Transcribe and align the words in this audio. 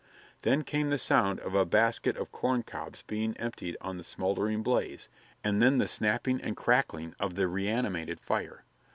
Then 0.41 0.63
came 0.63 0.89
the 0.89 0.97
sound 0.97 1.39
of 1.41 1.53
a 1.53 1.63
basket 1.63 2.17
of 2.17 2.31
corncobs 2.31 3.03
being 3.05 3.37
emptied 3.37 3.77
on 3.81 3.97
the 3.99 4.03
smoldering 4.03 4.63
blaze 4.63 5.09
and 5.43 5.61
then 5.61 5.77
the 5.77 5.87
snapping 5.87 6.41
and 6.41 6.57
crackling 6.57 7.13
of 7.19 7.35
the 7.35 7.47
reanimated 7.47 8.19
fire. 8.19 8.63